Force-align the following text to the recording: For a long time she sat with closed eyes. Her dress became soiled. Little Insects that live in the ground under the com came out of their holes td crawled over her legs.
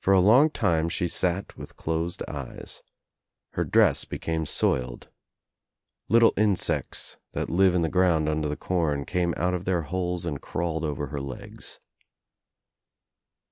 For 0.00 0.12
a 0.12 0.18
long 0.18 0.50
time 0.50 0.88
she 0.88 1.06
sat 1.06 1.56
with 1.56 1.76
closed 1.76 2.20
eyes. 2.26 2.82
Her 3.52 3.62
dress 3.64 4.04
became 4.04 4.44
soiled. 4.44 5.08
Little 6.08 6.32
Insects 6.36 7.18
that 7.30 7.48
live 7.48 7.72
in 7.76 7.82
the 7.82 7.88
ground 7.88 8.28
under 8.28 8.48
the 8.48 8.56
com 8.56 9.04
came 9.04 9.34
out 9.36 9.54
of 9.54 9.64
their 9.64 9.82
holes 9.82 10.24
td 10.24 10.40
crawled 10.40 10.82
over 10.84 11.06
her 11.10 11.20
legs. 11.20 11.78